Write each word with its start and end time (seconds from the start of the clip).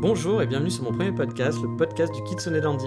Bonjour 0.00 0.40
et 0.40 0.46
bienvenue 0.46 0.70
sur 0.70 0.84
mon 0.84 0.92
premier 0.92 1.12
podcast, 1.12 1.58
le 1.60 1.76
podcast 1.76 2.10
du 2.14 2.22
Kitsune 2.22 2.58
Dandy. 2.58 2.86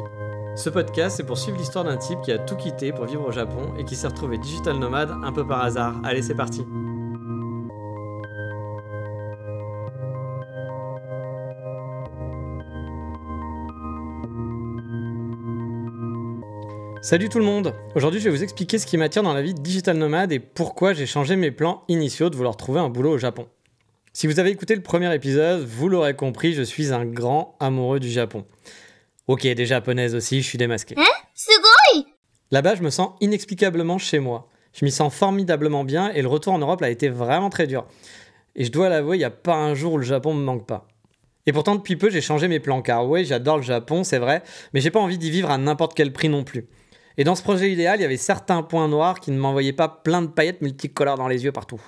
Ce 0.56 0.68
podcast, 0.68 1.18
c'est 1.18 1.24
pour 1.24 1.38
suivre 1.38 1.60
l'histoire 1.60 1.86
d'un 1.86 1.96
type 1.96 2.20
qui 2.24 2.32
a 2.32 2.40
tout 2.40 2.56
quitté 2.56 2.92
pour 2.92 3.06
vivre 3.06 3.28
au 3.28 3.32
Japon 3.32 3.72
et 3.78 3.86
qui 3.86 3.96
s'est 3.96 4.08
retrouvé 4.08 4.40
digital 4.40 4.80
nomade 4.80 5.12
un 5.24 5.32
peu 5.32 5.46
par 5.46 5.64
hasard. 5.64 6.02
Allez, 6.04 6.24
c'est 6.24 6.34
parti. 6.34 6.66
Salut 17.04 17.30
tout 17.30 17.38
le 17.38 17.46
monde 17.46 17.76
Aujourd'hui 17.94 18.22
je 18.22 18.30
vais 18.30 18.36
vous 18.36 18.42
expliquer 18.42 18.80
ce 18.80 18.88
qui 18.88 18.98
m'attire 18.98 19.22
dans 19.22 19.34
la 19.34 19.44
vie 19.44 19.54
de 19.54 19.62
digital 19.62 19.98
nomade 19.98 20.32
et 20.32 20.40
pourquoi 20.40 20.94
j'ai 20.94 21.06
changé 21.06 21.36
mes 21.36 21.52
plans 21.52 21.84
initiaux 21.90 22.32
de 22.32 22.36
vouloir 22.36 22.58
trouver 22.58 22.80
un 22.80 22.90
boulot 22.90 23.12
au 23.12 23.18
Japon. 23.20 23.46
Si 24.16 24.28
vous 24.28 24.40
avez 24.40 24.52
écouté 24.52 24.76
le 24.76 24.84
premier 24.84 25.14
épisode, 25.16 25.66
vous 25.66 25.90
l'aurez 25.90 26.16
compris, 26.16 26.54
je 26.54 26.62
suis 26.62 26.94
un 26.94 27.04
grand 27.04 27.58
amoureux 27.60 28.00
du 28.00 28.12
Japon. 28.12 28.46
Ok, 29.26 29.42
des 29.42 29.66
japonaises 29.66 30.14
aussi, 30.14 30.44
je 30.44 30.48
suis 30.48 30.60
démasqué. 30.60 30.94
Hein? 30.96 31.02
Là-bas, 32.52 32.76
je 32.76 32.84
me 32.84 32.92
sens 32.92 33.14
inexplicablement 33.22 33.98
chez 33.98 34.20
moi. 34.20 34.50
Je 34.72 34.86
m'y 34.86 34.92
sens 34.92 35.12
formidablement 35.12 35.84
bien 35.84 36.12
et 36.12 36.22
le 36.22 36.28
retour 36.28 36.54
en 36.54 36.60
Europe 36.60 36.84
a 36.84 36.92
été 36.92 37.10
vraiment 37.10 37.50
très 37.50 37.66
dur. 37.66 37.88
Et 38.56 38.66
je 38.66 38.72
dois 38.72 38.88
l'avouer, 38.88 39.18
il 39.18 39.20
n'y 39.20 39.26
a 39.26 39.32
pas 39.32 39.56
un 39.56 39.74
jour 39.74 39.94
où 39.94 39.98
le 39.98 40.06
Japon 40.06 40.36
me 40.36 40.44
manque 40.44 40.68
pas. 40.68 40.88
Et 41.48 41.52
pourtant, 41.52 41.74
depuis 41.74 41.96
peu, 41.96 42.12
j'ai 42.12 42.22
changé 42.22 42.48
mes 42.48 42.60
plans 42.60 42.84
car 42.84 43.10
ouais, 43.10 43.26
j'adore 43.26 43.58
le 43.58 43.64
Japon, 43.64 44.04
c'est 44.04 44.20
vrai, 44.20 44.44
mais 44.74 44.80
j'ai 44.80 44.92
pas 44.92 45.00
envie 45.00 45.18
d'y 45.18 45.32
vivre 45.32 45.50
à 45.50 45.58
n'importe 45.58 45.96
quel 45.96 46.14
prix 46.14 46.30
non 46.30 46.44
plus. 46.44 46.68
Et 47.18 47.24
dans 47.24 47.34
ce 47.34 47.42
projet 47.42 47.72
idéal, 47.72 47.98
il 48.00 48.04
y 48.04 48.06
avait 48.06 48.18
certains 48.18 48.62
points 48.62 48.88
noirs 48.88 49.20
qui 49.20 49.32
ne 49.32 49.40
m'envoyaient 49.40 49.74
pas 49.74 49.90
plein 49.90 50.22
de 50.22 50.28
paillettes 50.28 50.62
multicolores 50.62 51.18
dans 51.18 51.28
les 51.28 51.46
yeux 51.46 51.52
partout. 51.52 51.82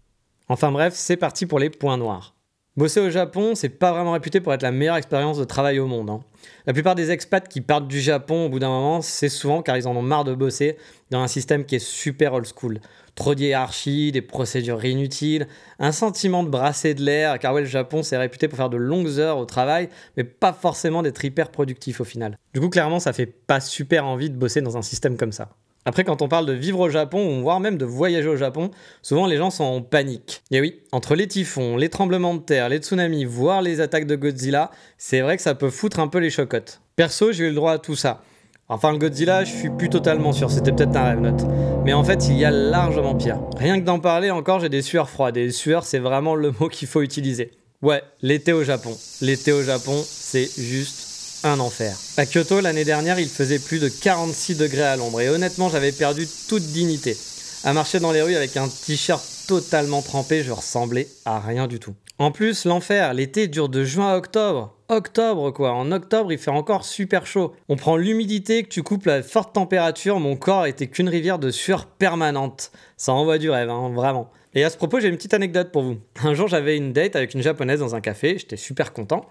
Enfin 0.47 0.71
bref, 0.71 0.93
c'est 0.95 1.17
parti 1.17 1.45
pour 1.45 1.59
les 1.59 1.69
points 1.69 1.97
noirs. 1.97 2.35
Bosser 2.77 2.99
au 2.99 3.09
Japon, 3.09 3.55
c'est 3.55 3.69
pas 3.69 3.93
vraiment 3.93 4.11
réputé 4.11 4.41
pour 4.41 4.53
être 4.53 4.61
la 4.61 4.71
meilleure 4.71 4.97
expérience 4.97 5.37
de 5.37 5.45
travail 5.45 5.79
au 5.79 5.87
monde. 5.87 6.09
hein. 6.09 6.19
La 6.67 6.73
plupart 6.73 6.93
des 6.93 7.09
expats 7.09 7.47
qui 7.47 7.61
partent 7.61 7.87
du 7.87 8.01
Japon 8.01 8.45
au 8.45 8.49
bout 8.49 8.59
d'un 8.59 8.67
moment, 8.67 9.01
c'est 9.01 9.29
souvent 9.29 9.61
car 9.61 9.77
ils 9.77 9.87
en 9.87 9.95
ont 9.95 10.01
marre 10.01 10.25
de 10.25 10.35
bosser 10.35 10.77
dans 11.09 11.21
un 11.21 11.27
système 11.27 11.63
qui 11.63 11.75
est 11.75 11.79
super 11.79 12.33
old 12.33 12.45
school. 12.45 12.81
Trop 13.15 13.33
de 13.33 13.39
hiérarchie, 13.39 14.11
des 14.11 14.21
procédures 14.21 14.83
inutiles, 14.83 15.47
un 15.79 15.93
sentiment 15.93 16.43
de 16.43 16.49
brasser 16.49 16.93
de 16.93 17.01
l'air, 17.01 17.39
car 17.39 17.53
ouais, 17.53 17.61
le 17.61 17.67
Japon 17.67 18.03
c'est 18.03 18.17
réputé 18.17 18.49
pour 18.49 18.57
faire 18.57 18.69
de 18.69 18.77
longues 18.77 19.19
heures 19.19 19.37
au 19.37 19.45
travail, 19.45 19.87
mais 20.17 20.25
pas 20.25 20.51
forcément 20.51 21.01
d'être 21.01 21.23
hyper 21.23 21.51
productif 21.51 22.01
au 22.01 22.03
final. 22.03 22.37
Du 22.53 22.59
coup, 22.59 22.69
clairement, 22.69 22.99
ça 22.99 23.13
fait 23.13 23.25
pas 23.25 23.61
super 23.61 24.05
envie 24.05 24.29
de 24.29 24.35
bosser 24.35 24.59
dans 24.59 24.75
un 24.75 24.81
système 24.81 25.15
comme 25.15 25.31
ça. 25.31 25.49
Après, 25.87 26.03
quand 26.03 26.23
on 26.23 26.27
parle 26.27 26.47
de 26.47 26.53
vivre 26.53 26.79
au 26.79 26.89
Japon, 26.89 27.41
voire 27.41 27.59
même 27.59 27.77
de 27.77 27.85
voyager 27.85 28.27
au 28.27 28.35
Japon, 28.35 28.71
souvent 29.03 29.27
les 29.27 29.37
gens 29.37 29.51
sont 29.51 29.63
en 29.63 29.81
panique. 29.81 30.41
Et 30.49 30.59
oui, 30.59 30.81
entre 30.91 31.13
les 31.13 31.27
typhons, 31.27 31.77
les 31.77 31.89
tremblements 31.89 32.33
de 32.33 32.39
terre, 32.39 32.69
les 32.69 32.79
tsunamis, 32.79 33.23
voire 33.23 33.61
les 33.61 33.81
attaques 33.81 34.07
de 34.07 34.15
Godzilla, 34.15 34.71
c'est 34.97 35.21
vrai 35.21 35.37
que 35.37 35.43
ça 35.43 35.53
peut 35.53 35.69
foutre 35.69 35.99
un 35.99 36.07
peu 36.07 36.17
les 36.17 36.31
chocottes. 36.31 36.81
Perso, 36.95 37.31
j'ai 37.31 37.43
eu 37.43 37.49
le 37.49 37.55
droit 37.55 37.73
à 37.73 37.77
tout 37.77 37.95
ça. 37.95 38.23
Enfin, 38.67 38.91
le 38.91 38.97
Godzilla, 38.97 39.43
je 39.43 39.53
suis 39.53 39.69
plus 39.69 39.91
totalement 39.91 40.33
sûr, 40.33 40.49
c'était 40.49 40.71
peut-être 40.71 40.95
un 40.95 41.03
rêve 41.03 41.19
note. 41.19 41.45
Mais 41.85 41.93
en 41.93 42.03
fait, 42.03 42.29
il 42.29 42.37
y 42.37 42.45
a 42.45 42.49
largement 42.49 43.13
pire. 43.13 43.39
Rien 43.55 43.79
que 43.79 43.85
d'en 43.85 43.99
parler 43.99 44.31
encore, 44.31 44.59
j'ai 44.59 44.69
des 44.69 44.81
sueurs 44.81 45.07
froides. 45.07 45.37
Et 45.37 45.51
sueurs, 45.51 45.83
c'est 45.83 45.99
vraiment 45.99 46.33
le 46.33 46.51
mot 46.59 46.67
qu'il 46.67 46.87
faut 46.87 47.03
utiliser. 47.03 47.51
Ouais, 47.83 48.01
l'été 48.23 48.53
au 48.53 48.63
Japon. 48.63 48.97
L'été 49.21 49.51
au 49.51 49.61
Japon, 49.61 50.01
c'est 50.03 50.49
juste 50.59 51.04
un 51.45 51.59
enfer. 51.59 51.95
À 52.17 52.25
Kyoto, 52.25 52.59
l'année 52.59 52.85
dernière, 52.85 53.19
il 53.19 53.29
faisait 53.29 53.59
plus 53.59 53.79
de 53.79 53.87
46 53.87 54.55
degrés 54.55 54.81
à 54.81 54.95
l'ombre 54.95 55.21
et 55.21 55.29
honnêtement, 55.29 55.69
j'avais 55.69 55.91
perdu 55.91 56.27
toute 56.49 56.63
dignité. 56.63 57.15
À 57.63 57.71
marcher 57.71 57.99
dans 57.99 58.11
les 58.11 58.21
rues 58.21 58.35
avec 58.35 58.57
un 58.57 58.67
t-shirt 58.67 59.23
totalement 59.47 60.01
trempé, 60.01 60.43
je 60.43 60.51
ressemblais 60.51 61.07
à 61.23 61.39
rien 61.39 61.67
du 61.67 61.79
tout. 61.79 61.93
En 62.17 62.31
plus, 62.31 62.65
l'enfer, 62.65 63.13
l'été 63.13 63.47
dure 63.47 63.69
de 63.69 63.83
juin 63.83 64.13
à 64.13 64.17
octobre. 64.17 64.73
Octobre 64.87 65.51
quoi, 65.51 65.73
en 65.73 65.91
octobre 65.91 66.31
il 66.31 66.37
fait 66.37 66.51
encore 66.51 66.85
super 66.85 67.27
chaud. 67.27 67.53
On 67.69 67.75
prend 67.75 67.97
l'humidité 67.97 68.63
que 68.63 68.69
tu 68.69 68.83
couples 68.83 69.09
à 69.09 69.21
forte 69.21 69.53
température, 69.53 70.19
mon 70.19 70.35
corps 70.35 70.65
était 70.65 70.87
qu'une 70.87 71.09
rivière 71.09 71.37
de 71.37 71.51
sueur 71.51 71.85
permanente. 71.85 72.71
Ça 72.97 73.13
envoie 73.13 73.37
du 73.37 73.49
rêve, 73.49 73.69
hein, 73.69 73.91
vraiment. 73.93 74.31
Et 74.55 74.63
à 74.63 74.69
ce 74.69 74.77
propos, 74.77 74.99
j'ai 74.99 75.09
une 75.09 75.17
petite 75.17 75.33
anecdote 75.33 75.71
pour 75.71 75.83
vous. 75.83 75.97
Un 76.23 76.33
jour, 76.33 76.47
j'avais 76.47 76.77
une 76.77 76.93
date 76.93 77.15
avec 77.15 77.33
une 77.33 77.41
japonaise 77.41 77.81
dans 77.81 77.93
un 77.93 78.01
café, 78.01 78.37
j'étais 78.39 78.57
super 78.57 78.93
content. 78.93 79.25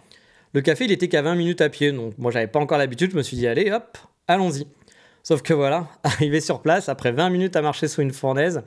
Le 0.55 0.61
café, 0.61 0.85
il 0.85 0.93
était 0.93 1.09
qu'à 1.09 1.21
20 1.21 1.35
minutes 1.35 1.61
à 1.61 1.69
pied, 1.69 1.91
donc 1.91 2.17
moi 2.17 2.31
j'avais 2.31 2.47
pas 2.47 2.61
encore 2.61 2.79
l'habitude, 2.79 3.11
je 3.11 3.17
me 3.17 3.23
suis 3.23 3.37
dit 3.37 3.49
allez 3.49 3.73
hop, 3.73 3.99
allons-y. 4.29 4.69
Sauf 5.25 5.43
que 5.43 5.53
voilà, 5.53 5.89
arrivé 6.05 6.41
sur 6.41 6.63
place, 6.63 6.89
après 6.89 7.11
20 7.11 7.29
minutes 7.31 7.57
à 7.57 7.63
marcher 7.63 7.89
sous 7.89 8.03
une 8.03 8.13
fournaise, 8.13 8.63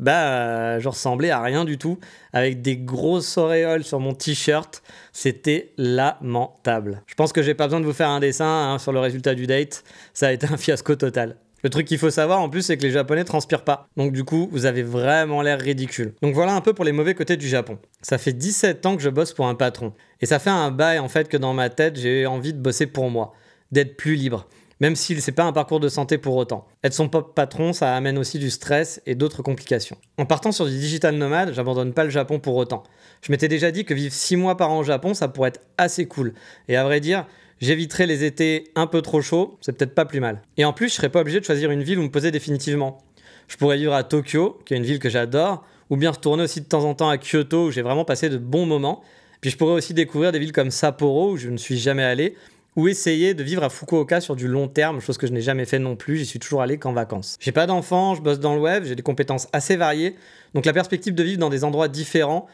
bah 0.00 0.80
je 0.80 0.88
ressemblais 0.88 1.30
à 1.30 1.40
rien 1.40 1.64
du 1.64 1.78
tout, 1.78 2.00
avec 2.32 2.62
des 2.62 2.76
grosses 2.76 3.38
auréoles 3.38 3.84
sur 3.84 4.00
mon 4.00 4.12
t-shirt, 4.12 4.82
c'était 5.12 5.72
lamentable. 5.78 7.02
Je 7.06 7.14
pense 7.14 7.32
que 7.32 7.42
j'ai 7.42 7.54
pas 7.54 7.66
besoin 7.66 7.78
de 7.78 7.86
vous 7.86 7.92
faire 7.92 8.08
un 8.08 8.18
dessin 8.18 8.72
hein, 8.72 8.78
sur 8.80 8.90
le 8.90 8.98
résultat 8.98 9.36
du 9.36 9.46
date, 9.46 9.84
ça 10.12 10.28
a 10.28 10.32
été 10.32 10.48
un 10.48 10.56
fiasco 10.56 10.96
total. 10.96 11.36
Le 11.62 11.70
truc 11.70 11.86
qu'il 11.86 11.98
faut 11.98 12.10
savoir 12.10 12.40
en 12.40 12.48
plus, 12.48 12.62
c'est 12.62 12.76
que 12.76 12.82
les 12.82 12.90
Japonais 12.90 13.24
transpirent 13.24 13.64
pas. 13.64 13.88
Donc 13.96 14.12
du 14.12 14.24
coup, 14.24 14.48
vous 14.50 14.64
avez 14.64 14.82
vraiment 14.82 15.42
l'air 15.42 15.60
ridicule. 15.60 16.14
Donc 16.22 16.34
voilà 16.34 16.54
un 16.54 16.60
peu 16.60 16.72
pour 16.72 16.84
les 16.84 16.92
mauvais 16.92 17.14
côtés 17.14 17.36
du 17.36 17.48
Japon. 17.48 17.78
Ça 18.00 18.16
fait 18.16 18.32
17 18.32 18.86
ans 18.86 18.96
que 18.96 19.02
je 19.02 19.10
bosse 19.10 19.34
pour 19.34 19.46
un 19.46 19.54
patron. 19.54 19.92
Et 20.20 20.26
ça 20.26 20.38
fait 20.38 20.50
un 20.50 20.70
bail 20.70 20.98
en 20.98 21.08
fait 21.08 21.28
que 21.28 21.36
dans 21.36 21.52
ma 21.52 21.68
tête, 21.68 21.98
j'ai 21.98 22.26
envie 22.26 22.54
de 22.54 22.58
bosser 22.58 22.86
pour 22.86 23.10
moi. 23.10 23.34
D'être 23.72 23.96
plus 23.96 24.14
libre. 24.14 24.48
Même 24.80 24.96
si 24.96 25.20
c'est 25.20 25.32
pas 25.32 25.44
un 25.44 25.52
parcours 25.52 25.78
de 25.78 25.90
santé 25.90 26.16
pour 26.16 26.36
autant. 26.36 26.66
Être 26.82 26.94
son 26.94 27.10
pop 27.10 27.34
patron, 27.34 27.74
ça 27.74 27.94
amène 27.94 28.16
aussi 28.16 28.38
du 28.38 28.48
stress 28.48 29.02
et 29.04 29.14
d'autres 29.14 29.42
complications. 29.42 29.98
En 30.16 30.24
partant 30.24 30.52
sur 30.52 30.64
du 30.64 30.78
digital 30.78 31.16
nomade, 31.16 31.52
j'abandonne 31.52 31.92
pas 31.92 32.04
le 32.04 32.10
Japon 32.10 32.38
pour 32.38 32.56
autant. 32.56 32.82
Je 33.20 33.30
m'étais 33.30 33.48
déjà 33.48 33.70
dit 33.70 33.84
que 33.84 33.92
vivre 33.92 34.14
6 34.14 34.36
mois 34.36 34.56
par 34.56 34.70
an 34.70 34.78
au 34.78 34.82
Japon, 34.82 35.12
ça 35.12 35.28
pourrait 35.28 35.50
être 35.50 35.60
assez 35.76 36.06
cool. 36.06 36.32
Et 36.68 36.76
à 36.76 36.84
vrai 36.84 37.00
dire, 37.00 37.26
J'éviterai 37.60 38.06
les 38.06 38.24
étés 38.24 38.64
un 38.74 38.86
peu 38.86 39.02
trop 39.02 39.20
chauds, 39.20 39.58
c'est 39.60 39.76
peut-être 39.76 39.94
pas 39.94 40.06
plus 40.06 40.20
mal. 40.20 40.40
Et 40.56 40.64
en 40.64 40.72
plus, 40.72 40.88
je 40.88 40.94
serais 40.94 41.10
pas 41.10 41.20
obligé 41.20 41.40
de 41.40 41.44
choisir 41.44 41.70
une 41.70 41.82
ville 41.82 41.98
où 41.98 42.02
me 42.02 42.10
poser 42.10 42.30
définitivement. 42.30 43.02
Je 43.48 43.56
pourrais 43.58 43.76
vivre 43.76 43.92
à 43.92 44.02
Tokyo, 44.02 44.58
qui 44.64 44.72
est 44.72 44.78
une 44.78 44.84
ville 44.84 44.98
que 44.98 45.10
j'adore, 45.10 45.62
ou 45.90 45.96
bien 45.96 46.10
retourner 46.10 46.44
aussi 46.44 46.62
de 46.62 46.66
temps 46.66 46.84
en 46.84 46.94
temps 46.94 47.10
à 47.10 47.18
Kyoto, 47.18 47.66
où 47.66 47.70
j'ai 47.70 47.82
vraiment 47.82 48.06
passé 48.06 48.30
de 48.30 48.38
bons 48.38 48.64
moments. 48.64 49.02
Puis 49.42 49.50
je 49.50 49.58
pourrais 49.58 49.74
aussi 49.74 49.92
découvrir 49.92 50.32
des 50.32 50.38
villes 50.38 50.52
comme 50.52 50.70
Sapporo, 50.70 51.32
où 51.32 51.36
je 51.36 51.50
ne 51.50 51.58
suis 51.58 51.76
jamais 51.76 52.04
allé, 52.04 52.34
ou 52.76 52.88
essayer 52.88 53.34
de 53.34 53.42
vivre 53.42 53.62
à 53.62 53.68
Fukuoka 53.68 54.22
sur 54.22 54.36
du 54.36 54.48
long 54.48 54.68
terme, 54.68 55.00
chose 55.00 55.18
que 55.18 55.26
je 55.26 55.32
n'ai 55.32 55.42
jamais 55.42 55.66
fait 55.66 55.78
non 55.78 55.96
plus, 55.96 56.16
j'y 56.16 56.24
suis 56.24 56.38
toujours 56.38 56.62
allé 56.62 56.78
qu'en 56.78 56.92
vacances. 56.92 57.36
J'ai 57.40 57.52
pas 57.52 57.66
d'enfants, 57.66 58.14
je 58.14 58.22
bosse 58.22 58.40
dans 58.40 58.54
le 58.54 58.60
web, 58.60 58.84
j'ai 58.84 58.94
des 58.94 59.02
compétences 59.02 59.48
assez 59.52 59.76
variées, 59.76 60.14
donc 60.54 60.64
la 60.64 60.72
perspective 60.72 61.14
de 61.14 61.22
vivre 61.22 61.38
dans 61.38 61.50
des 61.50 61.64
endroits 61.64 61.88
différents 61.88 62.46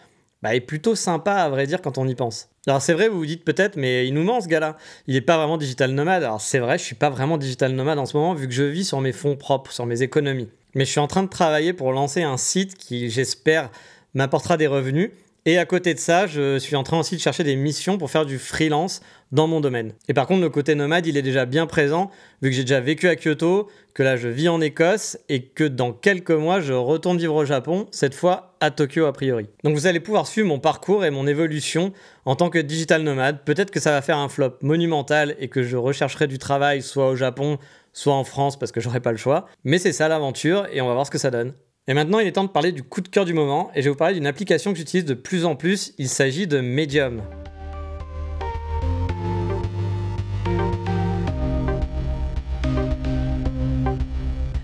bah, 0.46 0.54
est 0.54 0.60
plutôt 0.60 0.94
sympa 0.94 1.32
à 1.32 1.48
vrai 1.48 1.66
dire 1.66 1.82
quand 1.82 1.98
on 1.98 2.06
y 2.06 2.14
pense. 2.14 2.50
Alors 2.68 2.80
c'est 2.80 2.92
vrai, 2.92 3.08
vous 3.08 3.18
vous 3.18 3.26
dites 3.26 3.44
peut-être, 3.44 3.76
mais 3.76 4.06
il 4.06 4.14
nous 4.14 4.22
ment 4.22 4.40
ce 4.40 4.46
gars-là. 4.46 4.76
Il 5.08 5.14
n'est 5.14 5.20
pas 5.20 5.36
vraiment 5.38 5.58
digital 5.58 5.90
nomade. 5.90 6.22
Alors 6.22 6.40
c'est 6.40 6.60
vrai, 6.60 6.78
je 6.78 6.84
suis 6.84 6.94
pas 6.94 7.10
vraiment 7.10 7.36
digital 7.36 7.72
nomade 7.72 7.98
en 7.98 8.06
ce 8.06 8.16
moment 8.16 8.32
vu 8.32 8.46
que 8.46 8.54
je 8.54 8.62
vis 8.62 8.84
sur 8.84 9.00
mes 9.00 9.10
fonds 9.10 9.34
propres, 9.34 9.72
sur 9.72 9.86
mes 9.86 10.02
économies. 10.02 10.48
Mais 10.76 10.84
je 10.84 10.90
suis 10.92 11.00
en 11.00 11.08
train 11.08 11.24
de 11.24 11.28
travailler 11.28 11.72
pour 11.72 11.90
lancer 11.90 12.22
un 12.22 12.36
site 12.36 12.76
qui, 12.76 13.10
j'espère, 13.10 13.70
m'apportera 14.14 14.56
des 14.56 14.68
revenus. 14.68 15.10
Et 15.48 15.58
à 15.58 15.64
côté 15.64 15.94
de 15.94 16.00
ça, 16.00 16.26
je 16.26 16.58
suis 16.58 16.74
en 16.74 16.82
train 16.82 16.98
aussi 16.98 17.14
de 17.14 17.20
chercher 17.20 17.44
des 17.44 17.54
missions 17.54 17.98
pour 17.98 18.10
faire 18.10 18.26
du 18.26 18.36
freelance 18.36 19.00
dans 19.30 19.46
mon 19.46 19.60
domaine. 19.60 19.92
Et 20.08 20.12
par 20.12 20.26
contre, 20.26 20.40
le 20.40 20.50
côté 20.50 20.74
nomade, 20.74 21.06
il 21.06 21.16
est 21.16 21.22
déjà 21.22 21.46
bien 21.46 21.66
présent, 21.66 22.10
vu 22.42 22.50
que 22.50 22.56
j'ai 22.56 22.64
déjà 22.64 22.80
vécu 22.80 23.06
à 23.06 23.14
Kyoto, 23.14 23.68
que 23.94 24.02
là 24.02 24.16
je 24.16 24.26
vis 24.26 24.48
en 24.48 24.60
Écosse, 24.60 25.18
et 25.28 25.42
que 25.42 25.62
dans 25.62 25.92
quelques 25.92 26.32
mois, 26.32 26.60
je 26.60 26.72
retourne 26.72 27.16
vivre 27.16 27.36
au 27.36 27.44
Japon, 27.44 27.86
cette 27.92 28.14
fois 28.14 28.56
à 28.58 28.72
Tokyo 28.72 29.06
a 29.06 29.12
priori. 29.12 29.46
Donc 29.62 29.76
vous 29.76 29.86
allez 29.86 30.00
pouvoir 30.00 30.26
suivre 30.26 30.48
mon 30.48 30.58
parcours 30.58 31.04
et 31.04 31.10
mon 31.10 31.28
évolution 31.28 31.92
en 32.24 32.34
tant 32.34 32.50
que 32.50 32.58
digital 32.58 33.02
nomade. 33.02 33.44
Peut-être 33.44 33.70
que 33.70 33.78
ça 33.78 33.92
va 33.92 34.02
faire 34.02 34.18
un 34.18 34.28
flop 34.28 34.54
monumental 34.62 35.36
et 35.38 35.46
que 35.46 35.62
je 35.62 35.76
rechercherai 35.76 36.26
du 36.26 36.38
travail 36.38 36.82
soit 36.82 37.08
au 37.08 37.14
Japon, 37.14 37.58
soit 37.92 38.14
en 38.14 38.24
France, 38.24 38.58
parce 38.58 38.72
que 38.72 38.80
j'aurai 38.80 38.98
pas 38.98 39.12
le 39.12 39.16
choix. 39.16 39.46
Mais 39.62 39.78
c'est 39.78 39.92
ça 39.92 40.08
l'aventure, 40.08 40.66
et 40.72 40.80
on 40.80 40.88
va 40.88 40.94
voir 40.94 41.06
ce 41.06 41.12
que 41.12 41.18
ça 41.18 41.30
donne. 41.30 41.54
Et 41.88 41.94
maintenant, 41.94 42.18
il 42.18 42.26
est 42.26 42.32
temps 42.32 42.42
de 42.42 42.48
parler 42.48 42.72
du 42.72 42.82
coup 42.82 43.00
de 43.00 43.06
cœur 43.06 43.24
du 43.24 43.32
moment, 43.32 43.70
et 43.76 43.80
je 43.80 43.84
vais 43.84 43.90
vous 43.90 43.96
parler 43.96 44.14
d'une 44.14 44.26
application 44.26 44.72
que 44.72 44.76
j'utilise 44.76 45.04
de 45.04 45.14
plus 45.14 45.44
en 45.44 45.54
plus, 45.54 45.94
il 45.98 46.08
s'agit 46.08 46.48
de 46.48 46.60
Medium. 46.60 47.22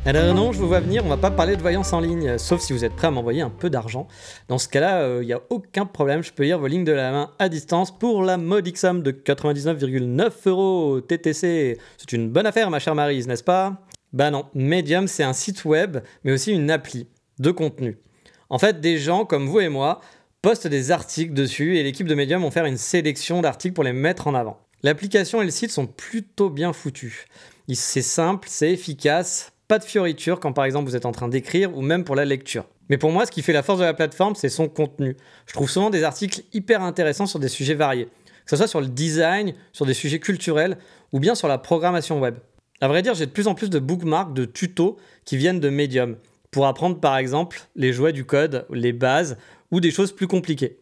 Alors 0.04 0.34
non, 0.34 0.50
je 0.50 0.58
vous 0.58 0.66
vois 0.66 0.80
venir, 0.80 1.06
on 1.06 1.08
va 1.08 1.16
pas 1.16 1.30
parler 1.30 1.54
de 1.54 1.62
voyance 1.62 1.92
en 1.92 2.00
ligne, 2.00 2.38
sauf 2.38 2.60
si 2.60 2.72
vous 2.72 2.84
êtes 2.84 2.96
prêt 2.96 3.06
à 3.06 3.12
m'envoyer 3.12 3.42
un 3.42 3.50
peu 3.50 3.70
d'argent. 3.70 4.08
Dans 4.48 4.58
ce 4.58 4.66
cas-là, 4.66 5.20
il 5.20 5.26
n'y 5.26 5.32
a 5.32 5.40
aucun 5.48 5.86
problème, 5.86 6.24
je 6.24 6.32
peux 6.32 6.42
lire 6.42 6.58
vos 6.58 6.66
lignes 6.66 6.82
de 6.82 6.90
la 6.90 7.12
main 7.12 7.30
à 7.38 7.48
distance 7.48 7.96
pour 7.96 8.24
la 8.24 8.36
modique 8.36 8.78
somme 8.78 9.00
de 9.00 9.12
99,9 9.12 10.32
euros 10.46 11.00
TTC. 11.00 11.78
C'est 11.98 12.12
une 12.12 12.30
bonne 12.30 12.46
affaire, 12.46 12.68
ma 12.68 12.80
chère 12.80 12.96
Marise, 12.96 13.28
n'est-ce 13.28 13.44
pas? 13.44 13.80
Bah 14.12 14.30
non, 14.30 14.44
Medium, 14.54 15.08
c'est 15.08 15.22
un 15.22 15.32
site 15.32 15.64
web, 15.64 15.96
mais 16.22 16.32
aussi 16.32 16.52
une 16.52 16.70
appli 16.70 17.06
de 17.38 17.50
contenu. 17.50 17.98
En 18.48 18.58
fait, 18.58 18.80
des 18.80 18.98
gens 18.98 19.24
comme 19.24 19.46
vous 19.46 19.60
et 19.60 19.68
moi 19.68 20.00
postent 20.42 20.66
des 20.66 20.90
articles 20.90 21.32
dessus 21.32 21.78
et 21.78 21.82
l'équipe 21.82 22.06
de 22.06 22.14
Medium 22.14 22.42
vont 22.42 22.50
faire 22.50 22.66
une 22.66 22.76
sélection 22.76 23.40
d'articles 23.40 23.74
pour 23.74 23.84
les 23.84 23.92
mettre 23.92 24.26
en 24.26 24.34
avant. 24.34 24.58
L'application 24.82 25.40
et 25.40 25.44
le 25.44 25.50
site 25.50 25.70
sont 25.70 25.86
plutôt 25.86 26.50
bien 26.50 26.72
foutus. 26.72 27.26
C'est 27.72 28.02
simple, 28.02 28.48
c'est 28.50 28.72
efficace, 28.72 29.52
pas 29.68 29.78
de 29.78 29.84
fioritures 29.84 30.40
quand 30.40 30.52
par 30.52 30.64
exemple 30.64 30.88
vous 30.88 30.96
êtes 30.96 31.06
en 31.06 31.12
train 31.12 31.28
d'écrire 31.28 31.74
ou 31.76 31.80
même 31.80 32.04
pour 32.04 32.16
la 32.16 32.24
lecture. 32.24 32.66
Mais 32.88 32.98
pour 32.98 33.12
moi, 33.12 33.24
ce 33.24 33.30
qui 33.30 33.40
fait 33.40 33.52
la 33.52 33.62
force 33.62 33.78
de 33.78 33.84
la 33.84 33.94
plateforme, 33.94 34.34
c'est 34.34 34.48
son 34.48 34.68
contenu. 34.68 35.16
Je 35.46 35.54
trouve 35.54 35.70
souvent 35.70 35.88
des 35.88 36.02
articles 36.02 36.42
hyper 36.52 36.82
intéressants 36.82 37.26
sur 37.26 37.38
des 37.38 37.48
sujets 37.48 37.74
variés. 37.74 38.06
que 38.44 38.50
ce 38.50 38.56
soit 38.56 38.66
sur 38.66 38.80
le 38.80 38.88
design, 38.88 39.54
sur 39.72 39.86
des 39.86 39.94
sujets 39.94 40.18
culturels 40.18 40.76
ou 41.12 41.20
bien 41.20 41.34
sur 41.34 41.48
la 41.48 41.58
programmation 41.58 42.20
web. 42.20 42.34
À 42.80 42.88
vrai 42.88 43.00
dire, 43.00 43.14
j'ai 43.14 43.26
de 43.26 43.30
plus 43.30 43.46
en 43.46 43.54
plus 43.54 43.70
de 43.70 43.78
bookmarks, 43.78 44.34
de 44.34 44.44
tutos 44.44 44.98
qui 45.24 45.36
viennent 45.36 45.60
de 45.60 45.70
Medium 45.70 46.16
pour 46.52 46.66
apprendre 46.66 47.00
par 47.00 47.16
exemple 47.16 47.62
les 47.74 47.92
jouets 47.92 48.12
du 48.12 48.24
code, 48.24 48.66
les 48.70 48.92
bases 48.92 49.36
ou 49.72 49.80
des 49.80 49.90
choses 49.90 50.12
plus 50.12 50.28
compliquées. 50.28 50.78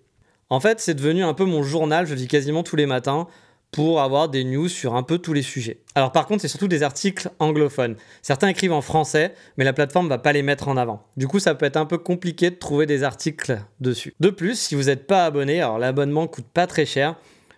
En 0.51 0.61
fait, 0.61 0.81
c'est 0.81 0.95
devenu 0.95 1.23
un 1.23 1.33
peu 1.33 1.45
mon 1.45 1.63
journal, 1.63 2.07
je 2.07 2.15
lis 2.15 2.27
quasiment 2.27 2.63
tous 2.63 2.77
les 2.77 2.87
matins 2.87 3.29
pour 3.71 4.01
avoir 4.01 4.29
des 4.29 4.43
news 4.43 4.69
sur 4.69 4.97
un 4.97 5.05
peu 5.05 5.19
tous 5.19 5.33
les 5.33 5.43
sujets. 5.43 5.79
Alors 5.95 6.11
par 6.11 6.27
contre, 6.27 6.43
c'est 6.43 6.49
surtout 6.49 6.67
des 6.67 6.83
articles 6.83 7.31
anglophones. 7.39 7.95
Certains 8.21 8.49
écrivent 8.49 8.73
en 8.73 8.81
français, 8.81 9.33
mais 9.57 9.65
la 9.65 9.73
plateforme 9.73 10.09
va 10.09 10.19
pas 10.19 10.33
les 10.33 10.43
mettre 10.43 10.67
en 10.67 10.77
avant. 10.77 11.07
Du 11.17 11.29
coup, 11.29 11.39
ça 11.39 11.55
peut 11.55 11.67
être 11.67 11.77
un 11.77 11.87
peu 11.87 11.99
compliqué 11.99 12.51
de 12.51 12.57
trouver 12.57 12.87
des 12.87 13.05
articles 13.05 13.61
dessus. 13.79 14.13
De 14.19 14.31
plus, 14.31 14.59
si 14.59 14.75
vous 14.75 14.85
n'êtes 14.85 15.07
pas 15.07 15.25
abonné, 15.25 15.61
alors 15.61 15.79
l'abonnement 15.79 16.27
coûte 16.27 16.49
pas 16.53 16.67
très 16.67 16.85
cher, 16.85 17.15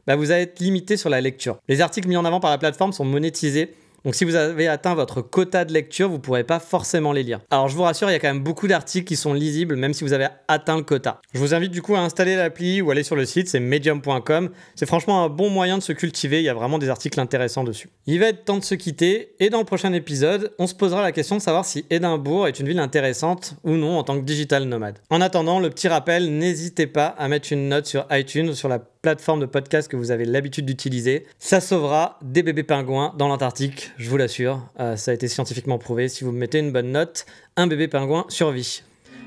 bah 0.07 0.17
vous 0.17 0.31
allez 0.33 0.43
être 0.43 0.61
limité 0.61 0.99
sur 0.99 1.09
la 1.09 1.23
lecture. 1.23 1.57
Les 1.69 1.81
articles 1.81 2.09
mis 2.09 2.19
en 2.19 2.27
avant 2.27 2.41
par 2.41 2.51
la 2.51 2.59
plateforme 2.59 2.93
sont 2.93 3.07
monétisés 3.07 3.73
donc 4.05 4.15
si 4.15 4.25
vous 4.25 4.35
avez 4.35 4.69
atteint 4.69 4.95
votre 4.95 5.23
quota 5.23 5.65
de 5.65 5.73
lecture, 5.73 6.09
vous 6.09 6.17
ne 6.17 6.21
pourrez 6.21 6.45
pas 6.45 6.59
forcément 6.59 7.13
les 7.13 7.23
lire. 7.23 7.41
Alors 7.51 7.69
je 7.69 7.77
vous 7.77 7.83
rassure, 7.83 8.11
il 8.11 8.13
y 8.13 8.17
a 8.17 8.19
quand 8.19 8.29
même 8.29 8.43
beaucoup 8.43 8.67
d'articles 8.67 9.07
qui 9.07 9.17
sont 9.17 9.33
lisibles 9.33 9.77
même 9.77 9.95
si 9.95 10.05
vous 10.05 10.13
avez 10.13 10.29
atteint 10.49 10.77
le 10.77 10.83
quota. 10.83 11.21
Je 11.35 11.39
vous 11.39 11.55
invite 11.55 11.71
du 11.71 11.83
coup 11.83 11.95
à 11.95 12.01
installer 12.01 12.37
l'appli 12.37 12.83
ou 12.83 12.91
aller 12.91 13.03
sur 13.03 13.17
le 13.17 13.25
site, 13.25 13.49
c'est 13.49 13.61
medium.com. 13.61 14.51
C'est 14.75 14.87
franchement 14.87 15.25
un 15.25 15.29
bon 15.29 15.51
moyen 15.51 15.79
de 15.79 15.83
se 15.83 15.93
cultiver, 15.93 16.41
il 16.41 16.45
y 16.45 16.49
a 16.49 16.55
vraiment 16.55 16.79
des 16.79 16.89
articles 16.89 17.19
intéressants 17.21 17.65
dessus. 17.65 17.91
Il 18.07 18.19
va 18.19 18.27
être 18.27 18.45
temps 18.45 18.59
de 18.59 18.65
se 18.65 18.75
quitter 18.75 19.35
et 19.39 19.51
dans 19.51 19.59
le 19.59 19.65
prochain 19.65 19.93
épisode, 19.93 20.53
on 20.59 20.67
se 20.67 20.75
posera 20.75 21.03
la 21.03 21.13
question 21.13 21.37
de 21.37 21.43
savoir 21.43 21.65
si 21.65 21.85
Édimbourg 21.91 22.49
est 22.49 22.59
une 22.59 22.69
ville 22.69 22.81
intéressante 22.81 23.55
ou 23.65 23.73
non 23.73 23.99
en 23.99 24.03
tant 24.03 24.19
que 24.19 24.25
digital 24.25 24.65
nomade. 24.65 24.99
En 25.11 25.21
attendant, 25.21 25.61
le 25.61 25.71
petit 25.71 25.89
rappel, 25.89 26.37
n'hésitez 26.37 26.87
pas 26.87 27.07
à 27.07 27.29
mettre 27.29 27.53
une 27.53 27.69
note 27.69 27.87
sur 27.87 28.07
iTunes 28.11 28.49
ou 28.49 28.55
sur 28.55 28.69
la 28.69 28.81
plateforme 29.03 29.41
de 29.41 29.47
podcast 29.47 29.91
que 29.91 29.97
vous 29.97 30.13
avez 30.13 30.25
l'habitude 30.25 30.65
d'utiliser. 30.65 31.27
Ça 31.39 31.61
sauvera 31.61 32.19
des 32.23 32.43
bébés 32.43 32.63
pingouins 32.63 33.13
dans 33.19 33.29
l'Antarctique, 33.29 33.91
je 33.99 34.09
vous 34.09 34.17
l'assure. 34.17 34.63
Euh, 34.81 34.97
ça 34.97 35.11
a 35.11 35.15
été 35.15 35.29
scientifiquement 35.29 35.79
prouvé. 35.79 36.09
Si 36.09 36.25
vous 36.25 36.33
me 36.33 36.39
mettez 36.39 36.61
une 36.61 36.73
bonne 36.73 36.93
note, 36.93 37.27
un 37.57 37.67
bébé 37.67 37.89
pingouin 37.89 38.25
survit. 38.29 38.83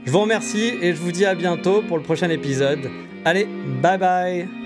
Je 0.06 0.12
vous 0.12 0.22
remercie 0.22 0.74
et 0.82 0.94
je 0.94 0.98
vous 0.98 1.12
dis 1.12 1.26
à 1.26 1.36
bientôt 1.36 1.82
pour 1.82 1.98
le 1.98 2.04
prochain 2.04 2.30
épisode. 2.30 2.90
Allez, 3.26 3.48
bye 3.82 3.98
bye 3.98 4.65